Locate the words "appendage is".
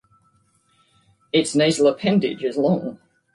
1.85-2.57